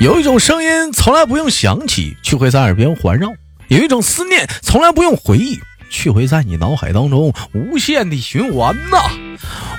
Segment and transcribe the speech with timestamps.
[0.00, 3.30] 有一种声音从来不用想起，却会在耳边环绕；
[3.66, 5.58] 有一种思念从来不用回忆，
[5.90, 8.98] 却会在你脑海当中无限的循环呐。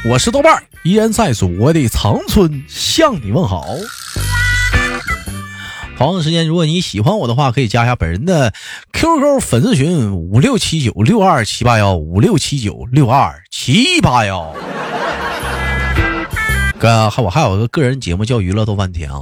[0.09, 3.65] 我是豆瓣，依然在祖国的长春向你问好。
[5.97, 8.53] 同样时间，如果你喜欢我的话，可以加一下本人的
[8.91, 14.53] QQ 粉丝群五六七九六二七八幺五六七九六二七八幺。
[16.77, 19.21] 哥，还我还有个个人节目叫娱乐豆瓣天啊。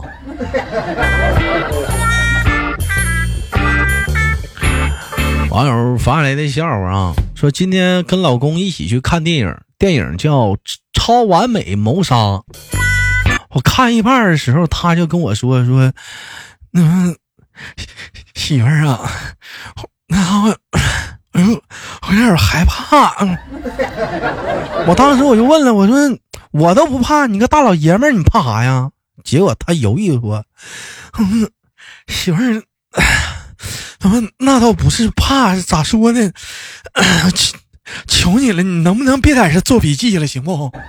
[5.58, 10.50] 网友发来的笑话啊，说今天跟老公一起去看电影，电影叫
[10.94, 12.16] 《超完美谋杀》。
[13.50, 15.92] 我看一半的时候，他就跟我说说。
[16.74, 17.18] 嗯，
[18.36, 19.10] 媳妇儿啊，
[20.08, 20.56] 那我，
[21.32, 21.60] 哎呦，
[22.08, 23.16] 我有点害怕。
[24.86, 25.96] 我当时我就问了，我说
[26.52, 28.92] 我都不怕，你个大老爷们儿，你怕啥呀？
[29.24, 30.46] 结果他犹豫说
[31.18, 31.50] ：“嗯，
[32.10, 32.62] 媳妇儿，
[34.00, 36.32] 他说那倒不是怕，咋说呢？
[37.36, 37.58] 求
[38.06, 40.72] 求你了，你能不能别在这做笔记了，行不？”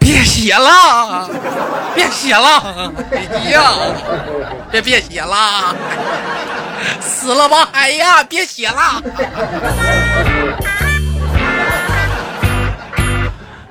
[0.00, 1.30] 别写了，
[1.94, 3.72] 别写了，哎呀，
[4.70, 5.74] 别别写了，
[7.00, 9.02] 死了吧，哎呀，别写了。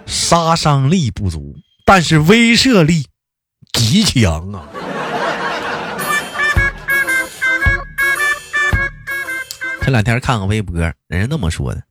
[0.05, 1.55] 杀伤力不足，
[1.85, 3.07] 但是威慑力
[3.73, 4.67] 极强啊！
[9.81, 11.83] 这两天看个微博，人家那么说的，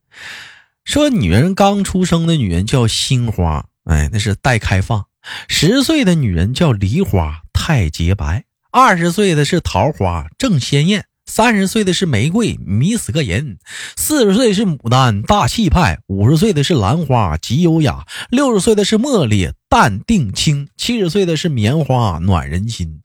[0.85, 3.65] 说女人刚出生的女人叫心花。
[3.85, 5.05] 哎，那是待开放。
[5.47, 13.57] 十岁的女人叫梨花，太洁白；二十岁的是桃花，正鲜艳；三十岁的是玫瑰，迷死个人；
[13.95, 23.01] 四十岁是牡丹，大气派；五十岁的是兰花，极优雅；六十岁的是茉莉，淡定清；七十岁的是棉花，暖人心。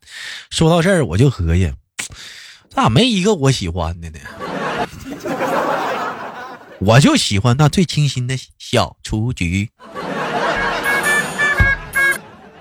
[0.49, 1.71] 说到这儿，我就合计，
[2.75, 4.19] 咋没一个我喜欢的呢？
[6.81, 9.69] 我就喜欢那最清新的小雏菊。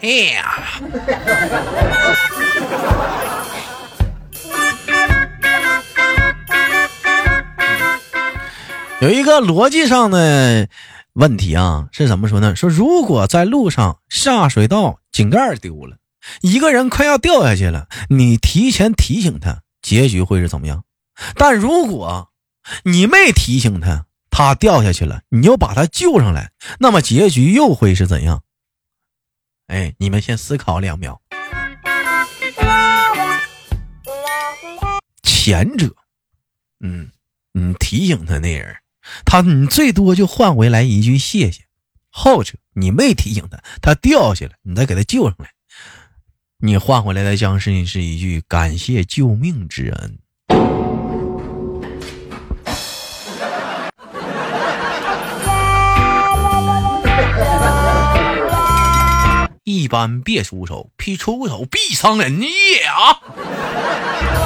[0.02, 0.82] 哎呀！
[9.03, 10.69] 有一个逻辑上的
[11.12, 12.56] 问题啊，是怎么说呢？
[12.56, 15.97] 说如果在路上下水道井盖丢了，
[16.40, 20.86] 一个人快要掉下去了，你提前提醒他，结局会是怎么样？
[21.36, 22.30] 但如果
[22.86, 28.42] 你没提醒他，他掉下去了，你又把他救上来，那么结局又会是怎样？
[29.68, 31.22] 哎，你们先思考两秒。
[35.24, 35.94] 前者，
[36.80, 37.12] 嗯，
[37.52, 38.74] 你提醒他那人，
[39.25, 41.64] 他你最多就换回来一句谢谢；
[42.09, 45.50] 后者，你没提醒他，他掉下来，你再给他救上来，
[46.59, 50.19] 你换回来的将是是一句感谢救命之恩。
[59.66, 62.47] 一般别出手，必出手必伤人也
[62.86, 64.43] 啊！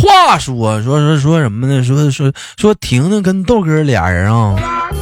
[0.00, 1.84] 话说说说说什么呢？
[1.84, 4.56] 说说说婷婷跟豆哥俩人啊。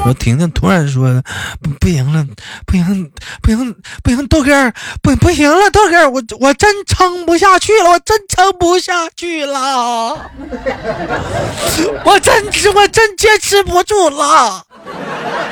[0.04, 1.22] 说婷婷突然说
[1.62, 2.26] 不不行了，
[2.66, 3.10] 不行
[3.41, 4.72] 不行不行，豆哥
[5.03, 10.31] 不不行了，豆哥我我真撑不下去了，我真撑不下去了，
[12.04, 12.44] 我真
[12.75, 14.66] 我真坚持不住了。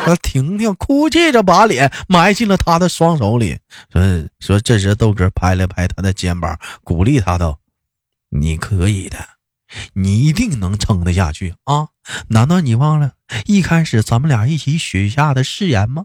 [0.05, 3.59] 说婷婷哭泣着把脸埋进了他的双手里，
[3.91, 4.03] 说
[4.39, 7.59] 说这时豆哥拍了拍他的肩膀，鼓励他道
[8.31, 9.17] ：“你可以的，
[9.95, 11.89] 你一定能撑得下去啊！
[12.29, 13.13] 难道你忘了
[13.47, 16.05] 一开始咱们俩一起许下的誓言吗？”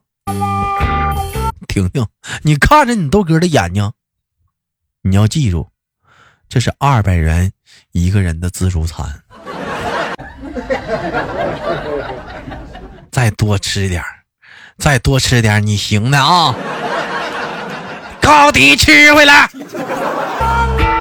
[1.67, 2.07] 婷婷，
[2.43, 3.91] 你看着你豆哥的眼睛，
[5.03, 5.69] 你要记住，
[6.49, 7.51] 这是二百元
[7.91, 9.23] 一个人的自助餐。
[13.11, 14.03] 再多吃点
[14.77, 16.55] 再多吃点你行的啊！
[18.21, 19.49] 高低吃回来，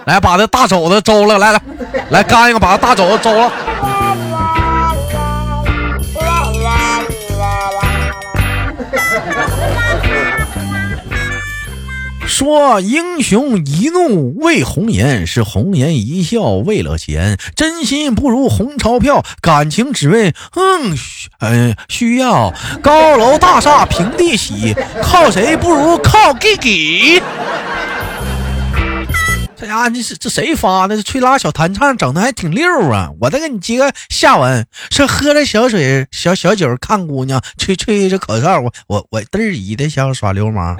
[0.06, 1.62] 来把这大肘子周了，来来
[2.10, 3.52] 来干一个，把大肘子周了。
[12.26, 17.36] 说英雄一怒为红颜，是红颜一笑为了钱。
[17.54, 20.96] 真心不如红钞票，感情只为嗯
[21.40, 22.54] 嗯需要。
[22.82, 27.22] 高楼大厦平地起，靠谁不如靠自己。
[29.60, 30.96] 这家伙这是这谁发的？
[30.96, 33.10] 这吹拉小弹唱整的还挺溜啊！
[33.20, 40.78] 我再给你接个下文，说喝着小水小小酒看姑娘，吹吹着口哨，我我我嘚儿一的想耍流氓。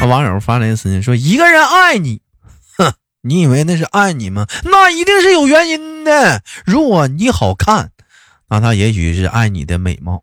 [0.08, 2.22] 网友发来私信说：“一个人爱你，
[2.78, 4.46] 哼，你以为那是爱你吗？
[4.64, 6.42] 那一定是有原因的。
[6.64, 7.90] 如果你好看，
[8.48, 10.22] 那他也许是爱你的美貌；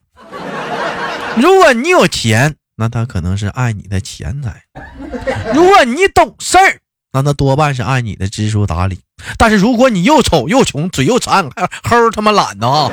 [1.38, 4.52] 如果你有钱，那他可能是爱你的钱财；
[5.54, 6.80] 如果你懂事儿，
[7.12, 9.00] 那他多半是爱你的知书达理。
[9.38, 11.50] 但是如果你又丑又穷，嘴又馋，
[11.84, 12.92] 还齁他妈懒的啊，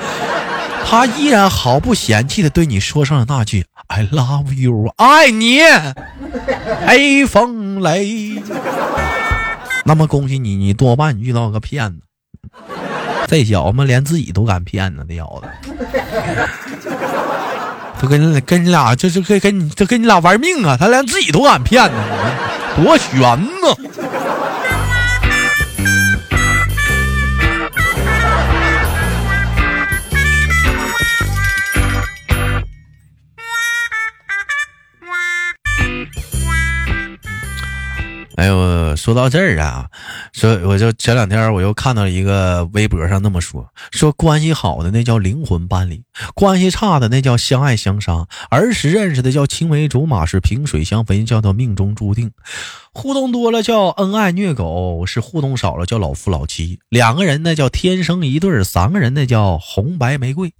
[0.86, 5.58] 他依然毫不嫌弃的对你说上了那句。” I love you，爱你，
[6.86, 8.40] 黑风雷。
[9.84, 12.02] 那么恭喜你，你多半遇到个骗子。
[13.26, 15.48] 这小子连自己都敢骗呢，这小子，
[18.00, 20.74] 都跟跟你俩，这是跟跟你，这跟你俩玩命啊！
[20.74, 22.02] 他连自己都敢骗呢，
[22.76, 23.76] 多悬呢！
[38.36, 39.84] 哎呦，说到这儿啊，
[40.40, 46.02] 所以我就前两天我又看到一个微博上那么说，说关系好的那叫灵魂伴侣，
[46.32, 52.30] 关系差的那叫相爱相杀，儿时认识的叫青梅竹马，是萍水相逢，叫做命中注定，
[52.94, 60.54] 互动多了叫恩爱虐狗，是互动少了叫老夫老妻，两个人那叫天生一对，三个人那叫红白玫瑰。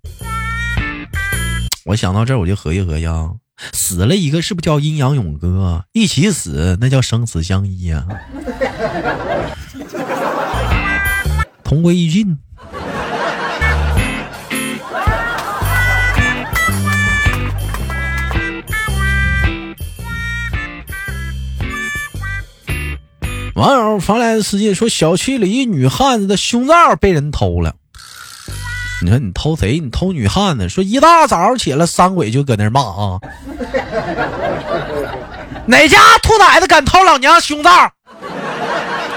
[1.87, 3.31] 我想到这儿，我就合计合计啊。
[3.75, 5.85] 死了一个是不是叫阴阳永隔？
[5.93, 8.07] 一起死那叫生死相依呀，
[11.63, 12.39] 同归于尽。
[23.55, 27.75] 网友发来的私信说，小区里一女汉子的胸罩被人偷了。
[29.03, 29.79] 你说你偷谁？
[29.79, 30.67] 你偷女汉子？
[30.69, 33.21] 说一大早起来，三鬼就搁那骂啊！
[35.67, 37.93] 哪家兔崽子敢偷老娘胸罩？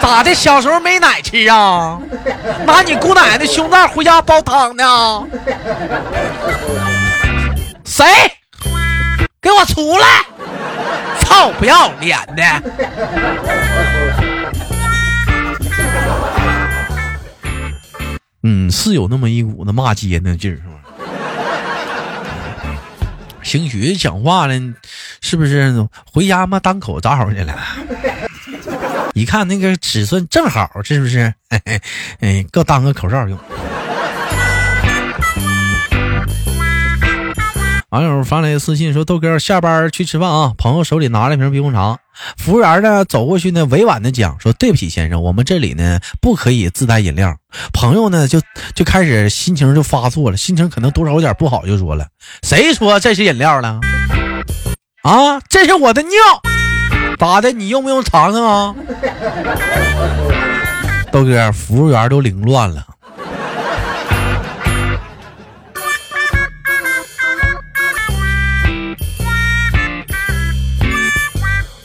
[0.04, 0.36] 咋的？
[0.36, 1.98] 小时候没奶吃啊？
[2.68, 4.84] 拿你姑奶奶胸罩回家煲汤呢？
[7.86, 8.06] 谁？
[9.42, 10.06] 给我出来！
[11.22, 12.44] 操，不要脸的！
[18.44, 20.74] 嗯，是有那么一股子骂街那劲儿，是吧？
[23.42, 24.74] 兴许讲话呢，
[25.22, 27.56] 是不是回家嘛当口罩去了？
[29.14, 31.34] 一看那个尺寸正好，是不是？
[32.20, 33.38] 哎，够当个口罩用。
[37.90, 40.54] 网友发来私信说：“豆哥，下班去吃饭啊！
[40.58, 42.00] 朋友手里拿了瓶冰红茶，
[42.38, 47.38] 服务员呢走过去呢，委婉的讲说：‘对不起，先生，我们这里呢不可以自带饮料。’
[47.72, 48.42] 朋友呢就
[48.74, 52.08] 就开始心情就发作了，心情可能多少有点不好，就说了
[52.42, 53.80] ：‘谁说这是饮料了？
[55.04, 56.10] 啊，这是我的尿，
[57.18, 57.52] 咋的？
[57.52, 58.76] 你用不用尝尝啊？’
[61.12, 62.88] 豆哥，服务员都凌乱了。”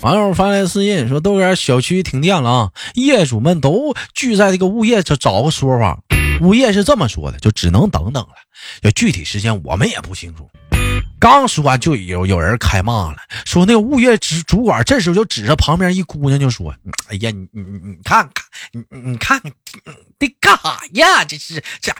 [0.01, 2.71] 网友发来私信说：“豆哥，小区停电了啊！
[2.95, 5.99] 业主们都聚在这个物业找找个说法。
[6.41, 8.31] 物业是这么说的，就只能等等了。
[8.83, 10.49] 要具体时间我们也不清楚。
[11.21, 16.75] 刚说完就有有人开骂了，说那个物业主主管这时候就指着旁边一姑娘就说
[17.09, 19.53] ：‘哎呀，你你你看看，你你看看，
[20.19, 21.25] 得干啥呀？
[21.25, 21.93] 这是这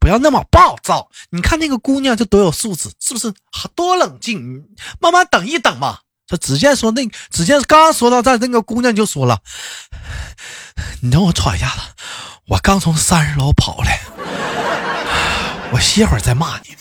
[0.00, 1.08] 不要那么暴躁。
[1.30, 3.32] 你看那个姑娘就多有素质，是不是？
[3.74, 4.64] 多冷静，
[5.00, 9.38] 慢慢等一等嘛。’这只见说那，只见刚说到这，那个姑娘就说了
[11.00, 11.76] ：“你让我喘一下子，
[12.48, 14.00] 我刚从三十楼跑来，
[15.70, 16.74] 我歇会儿再骂你。”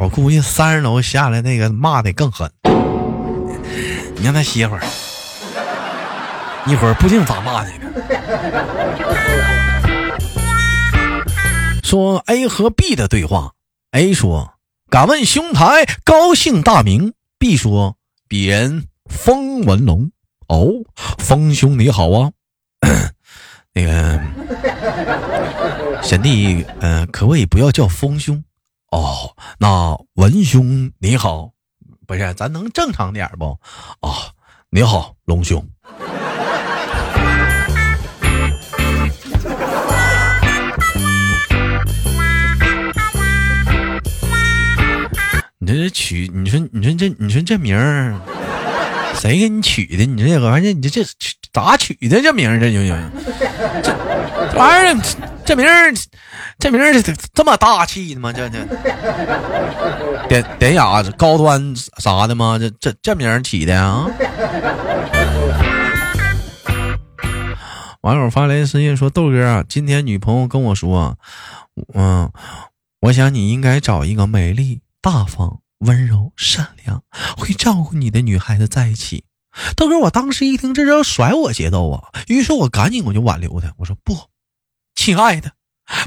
[0.00, 2.50] 我估计三十楼下来那个骂的更狠，
[4.16, 4.82] 你让他歇会儿，
[6.66, 7.90] 一会儿不定咋骂你呢。
[11.82, 13.52] 说 A 和 B 的对话。
[13.90, 14.54] A 说
[14.88, 20.10] ：“敢问兄台高姓大名？”B 说：“鄙人风文龙。”
[20.48, 20.66] 哦，
[21.18, 22.30] 风兄你好啊，
[23.74, 24.18] 那个
[26.02, 28.42] 贤弟，嗯，可不可以不要叫风兄？
[28.90, 31.52] 哦，那文兄你好，
[32.08, 33.56] 不是，咱能正常点不？
[34.00, 34.34] 啊，
[34.68, 35.64] 你好，龙兄。
[45.60, 48.18] 你这取，你说你说这你说这名儿，
[49.14, 50.04] 谁给你取的？
[50.04, 51.08] 你这个玩意儿，你这这
[51.52, 52.58] 咋取的这名儿？
[52.58, 52.80] 这就
[53.84, 55.00] 这玩意儿，
[55.44, 55.94] 这名儿
[56.60, 56.92] 这名儿
[57.32, 58.32] 这么大气的吗？
[58.32, 58.64] 这这
[60.28, 62.58] 典典雅高端啥的吗？
[62.58, 64.06] 这这这名儿起的啊？
[68.02, 71.18] 网友发来私信说：“豆哥啊，今天女朋友跟我说，
[71.94, 72.30] 嗯，
[73.00, 77.02] 我想你应该找一个美丽、大方、温柔、善良、
[77.36, 79.24] 会照顾你的女孩子在一起。”
[79.76, 84.16] 豆哥，我当时一听这是要甩我节奏啊，于是我赶紧我就挽留他，我说：“不，
[84.94, 85.50] 亲爱的，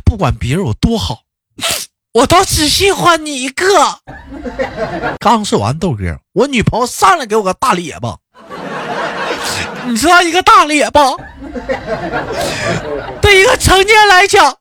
[0.05, 1.19] 不管别人有多好，
[2.13, 3.65] 我都只喜欢你一个。”
[5.19, 8.17] 刚说完，豆哥，我女朋友上来给我个大咧巴，
[9.85, 11.01] 你知道一个大咧巴？
[13.21, 14.57] 对一个成年人来讲，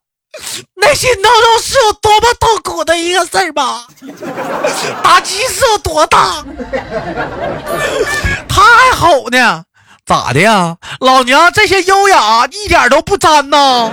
[0.76, 3.86] 内心当中是有多么痛苦的一个事儿吧？
[5.02, 6.44] 打击是有多大？
[8.48, 9.64] 他还吼呢，
[10.04, 10.76] 咋的呀？
[11.00, 13.90] 老娘这些优雅一点都不沾呐！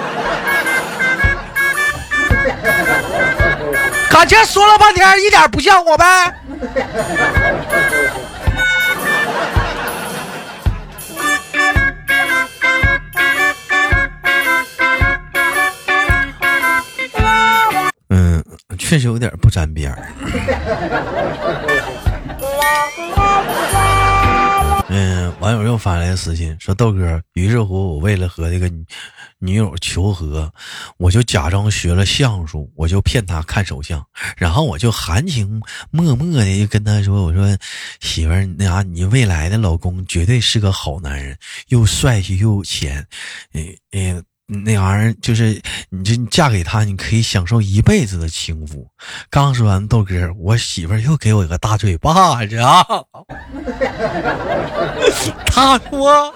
[4.20, 6.06] 感情说了半天，一点不像我呗？
[18.10, 18.44] 嗯
[18.78, 20.12] 确实有点不沾边儿。
[24.90, 28.70] 嗯，网友又发来私信说：“豆哥，于是乎我为了和这个
[29.40, 30.52] 女友求和，
[30.98, 34.06] 我就假装学了相术，我就骗她看手相，
[34.38, 37.58] 然后我就含情脉脉的就跟她说：我说
[38.00, 41.38] 媳妇儿，那啥，你未来的老公绝对是个好男人，
[41.70, 43.08] 又帅气又有钱，
[43.54, 48.90] 嗯嗯。”那玩意儿就是，你这你嫁给他，你可以享受一辈子的幸福。
[49.30, 52.84] 刚说完豆哥，我媳妇儿又给我一个大嘴巴子啊！
[55.46, 56.34] 他说：“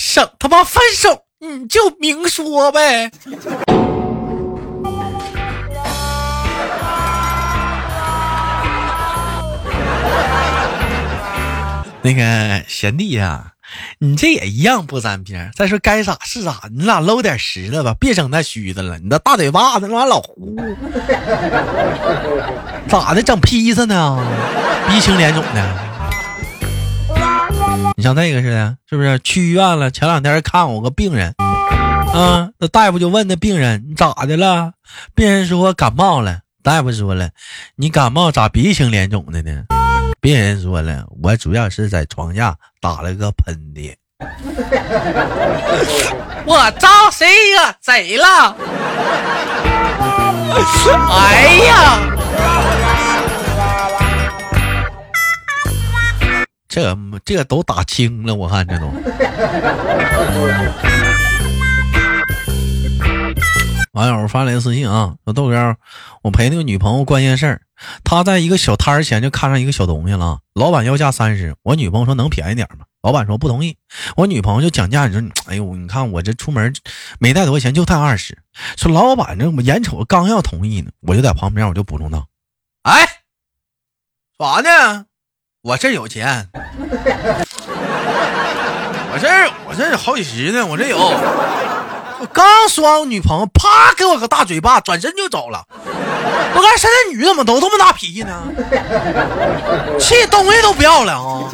[0.00, 3.10] 省他妈分手，你就明说呗。
[12.02, 13.52] ”那个贤弟呀。
[14.00, 15.52] 你这也一样不沾边。
[15.54, 18.98] 再说该咋是咋，你俩搂点实的吧，别整那虚的了。
[18.98, 20.56] 你那大嘴巴子那玩意老糊，
[22.88, 23.22] 咋的？
[23.22, 24.18] 整披萨呢？
[24.88, 25.89] 鼻青脸肿的。
[28.00, 29.18] 你像那个似的，是不是？
[29.18, 31.34] 去医院了，前两天看我个病人，
[32.14, 34.72] 啊，那大夫就问那病人你咋的了？
[35.14, 36.38] 病人说感冒了。
[36.62, 37.28] 大夫说了，
[37.76, 39.64] 你感冒咋鼻青脸肿的呢？
[40.18, 43.94] 病人说了，我主要是在床下打了个喷嚏。
[46.46, 47.76] 我招谁呀？
[47.82, 48.56] 贼了！
[51.12, 52.00] 哎呀，
[56.70, 58.86] 这这都打轻了，我看这都。
[63.92, 65.76] 网友发来私信啊，说豆哥，
[66.22, 67.60] 我陪那个女朋友关件事儿，
[68.04, 72.84] 他在一个小摊儿前就看上一个小东西了，老板要价三十，我女朋友说能便宜点吗？
[73.02, 73.76] 老板说不同意，
[74.16, 76.72] 我女朋友就讲价，你说，哎呦，你看我这出门
[77.18, 78.38] 没带多少钱，就带二十，
[78.76, 82.28] 说老板这我眼瞅刚要同意呢，我就在旁边我就补充道，
[82.82, 83.04] 哎，
[84.38, 85.06] 啥呢？
[85.62, 86.48] 我这有钱，
[89.12, 89.28] 我这
[89.68, 90.96] 我这好几十呢，我这有。
[90.98, 95.66] 我刚说完，我女朋友啪给我个大嘴巴，转身就走了。
[96.54, 98.42] 我看现在女的怎么都这么大脾气呢？
[99.98, 101.50] 气东西都不要了啊！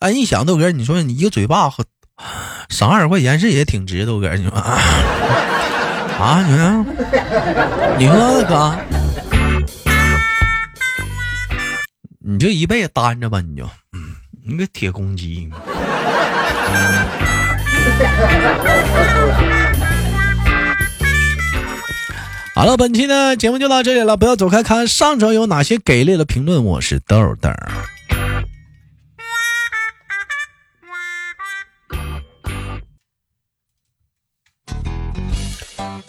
[0.00, 1.82] 哎，一想豆哥，你说你一个嘴巴和
[2.68, 4.52] 赏二十块钱是也挺值，豆哥你说
[6.20, 6.44] 啊？
[6.46, 6.84] 你说
[7.96, 8.76] 你说哥，
[12.32, 14.14] 你就一辈子单着吧，你就嗯，
[14.46, 15.50] 你个铁公鸡。
[22.54, 26.64] 好了，本期呢节目就到这里了，不要走开，看上周有哪些给力的评论。
[26.64, 27.50] 我是豆豆。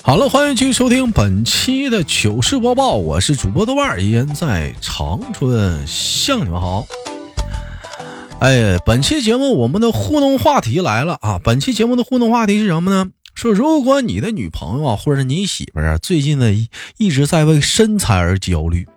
[0.03, 6.85] 好了，欢迎继续收听本期的糗事播报，我是主播豆瓣，依然在长春向你们好。
[8.39, 11.39] 哎，本期节目我们的互动话题来了啊！
[11.43, 13.11] 本期节目的互动话题是什么呢？
[13.35, 16.51] 说如果你的女朋友啊，或者是你媳妇儿啊，最近呢
[16.97, 18.87] 一直在为身材而焦虑，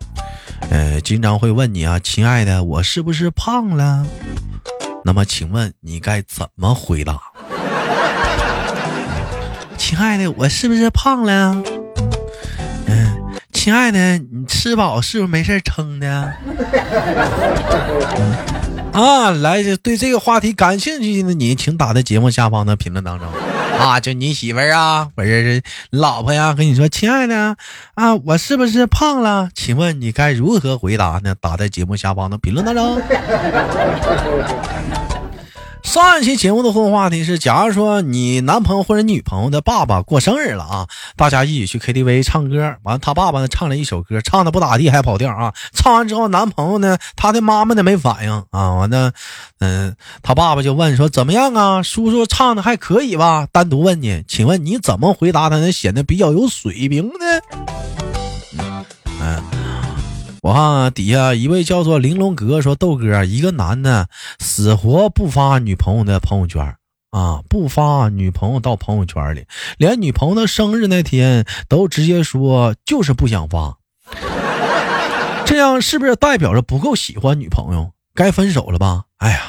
[0.71, 4.07] 呃，经常会问你啊，亲爱的，我是不是胖了？
[5.05, 7.21] 那么请问你该怎么回答？
[9.95, 11.63] 亲爱的，我是不是胖了？
[12.87, 13.17] 嗯，
[13.53, 16.35] 亲爱的，你吃饱是不是没事撑的？
[18.93, 23.29] 啊，来，对这个话题感兴趣的你，请打在节目下方的评论当中。
[23.79, 27.57] 啊，就你媳妇儿啊，不是老婆呀，跟你说，亲爱的
[27.95, 29.49] 啊，我是不是胖了？
[29.55, 31.37] 请问你该如何回答呢？
[31.41, 33.01] 打在节目下方的评论当中。
[35.85, 45.53] 上一期节目的互动话题是：假如说你男朋友或者女朋友的爸爸过生日了啊，大家一起去 KTV 唱歌，完了他爸爸呢唱了一首歌，唱的不咋地还跑调啊。
[45.73, 49.13] 唱完之后，男朋友呢，他的妈妈呢没反应啊，完了，
[49.61, 51.83] 嗯，他爸爸就问说怎么样啊？
[51.83, 53.47] 叔叔唱的还可以吧？
[53.53, 58.65] 单独问你，请问你怎么回答他能显得比较有水平呢？
[59.21, 59.54] 嗯。
[60.45, 66.77] 我看底下一位叫做玲珑哥说：“豆哥，一个男的死活不发女朋友的朋友圈
[67.13, 69.47] 啊，不发女朋友到朋友圈里，
[69.79, 73.79] 连女朋友的生日那天都直接说就是不想发，
[75.47, 79.05] 这样是不是代表着不够喜欢女朋友，该分手了吧？
[79.17, 79.41] 哎呀，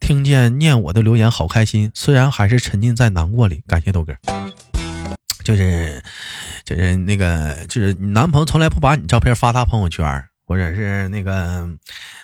[0.00, 3.62] 听见念我的留言好开心，虽然还是沉浸在难过里。
[3.66, 4.12] 感谢豆哥，
[5.42, 6.02] 就是。”
[6.66, 10.04] 就是那个，就是你男朋友从来不把你照片发他朋友圈，
[10.44, 11.64] 或者是那个，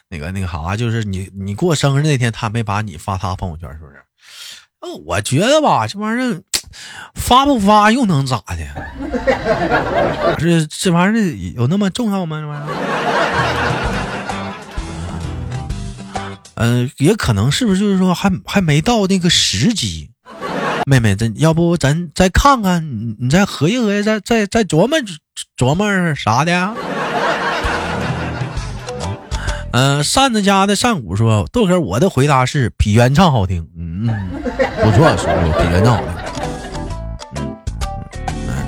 [0.08, 4.02] 那个那个啥，就是你你过生日那天他没把你发他朋友圈，是不是？
[4.82, 6.42] 那我觉得吧，这玩意儿
[7.14, 8.56] 发不发又能咋的？
[10.38, 11.22] 这这玩意儿
[11.54, 12.40] 有那么重要吗？
[12.40, 12.68] 这玩意儿？
[16.56, 20.11] 嗯，也可能是不是就是说还还没到那个时机。
[20.86, 24.98] 妹妹，咱要不咱再看看，你你再合计合计，再再再琢磨
[25.56, 26.74] 琢磨啥的。
[29.72, 34.08] 嗯， 扇子家的扇骨说：“豆哥，我的回答是比原唱好听。”嗯，
[34.82, 36.12] 不错，叔叔比原唱好听。
[38.48, 38.66] 嗯，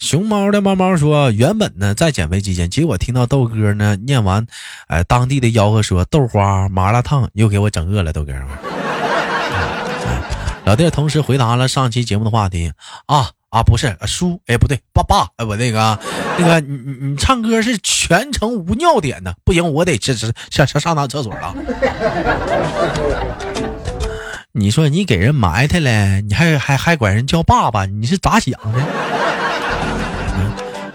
[0.00, 4.44] 熊猫的猫猫说：“原本呢在减肥期间，结果听到豆哥呢念完，
[4.88, 8.32] 哎，当地的吆喝说豆花麻辣烫，又给我整饿了，豆哥。”
[10.64, 12.72] 老弟同时回答了上期节目的话题
[13.06, 15.98] 啊啊不是叔哎不对爸爸哎我那个
[16.38, 21.54] 那个你你你唱歌是全程无尿点的不行我得这这上上上趟厕所了。
[24.54, 28.82] 你说你给人埋汰了，你还还还管人叫爸爸，你是咋想的？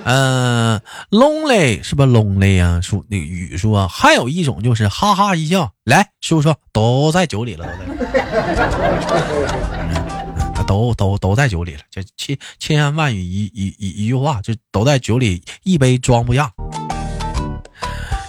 [0.09, 2.79] 嗯，lonely 是不 lonely 呀？
[2.81, 8.25] 说那个雨说，还有一种就是哈哈一笑，来叔叔都在酒里了，都在
[10.67, 16.51] 都都都在酒里了，这千千言万语一一一一句话，就都在酒里，一杯装不下。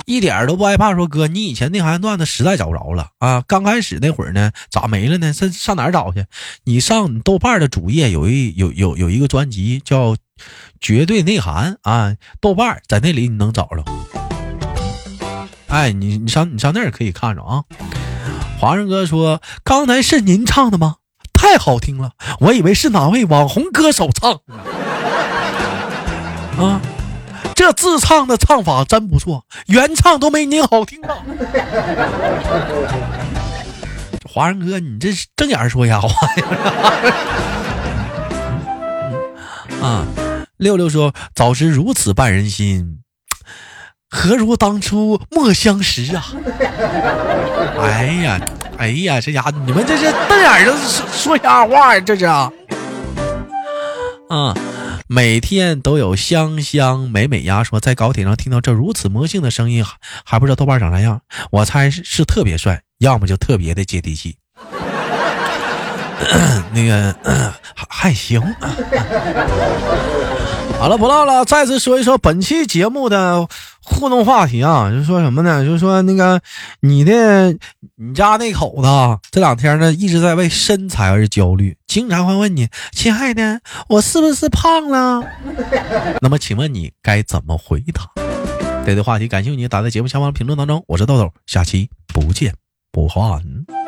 [0.06, 3.42] 一点都不害怕，说哥，你以前那行段子实在找不着了啊！
[3.46, 5.34] 刚开始那会儿呢，咋没了呢？
[5.34, 6.24] 上上哪儿找去？
[6.64, 10.14] 你上豆瓣的主页有一有有有一个专辑叫
[10.80, 13.84] 《绝对内涵》啊，豆瓣在那里你能找着。
[15.66, 17.64] 哎，你你上你上那儿可以看着啊。
[18.58, 20.96] 华人哥说，刚才是您唱的吗？
[21.32, 24.40] 太好听了，我以为是哪位网红歌手唱。
[26.58, 26.80] 啊。
[27.54, 31.16] 这自唱的唱法真不错，原唱都没您好听啊！
[34.30, 36.46] 华人哥，你这是正眼说瞎话呀！
[39.82, 40.06] 啊，
[40.56, 43.00] 六六说：“早知如此绊人心，
[44.10, 46.24] 何如当初莫相识啊！”
[47.80, 48.40] 哎呀，
[48.78, 50.76] 哎呀，这家伙你们这是瞪眼的
[51.12, 52.00] 说瞎话呀！
[52.00, 52.50] 这是啊。
[55.10, 59.82] 每天都有香香美美呀说在高铁上听到这如此魔性的声音，
[60.24, 61.22] 还不知道豆瓣长啥样。
[61.50, 64.36] 我猜是是特别帅，要么就特别的接地气。
[66.72, 67.14] 那个
[67.74, 68.40] 还还行。
[70.78, 73.48] 好了，不唠了，再次说一说本期节目的。
[73.90, 75.64] 互动话题啊，就说什么呢？
[75.64, 76.42] 就说那个
[76.81, 77.57] 你的
[77.96, 78.88] 你家那口子
[79.31, 85.26] 这两天呢一直在为身材而焦虑，经常会问你：“亲爱的，我是不是胖了？”
[86.20, 88.02] 那么请问你该怎么回答？
[88.85, 90.85] 对的话题感谢，你打在节目下方评论当中。
[90.87, 92.52] 我是豆豆，下期不见
[92.92, 93.88] 不散。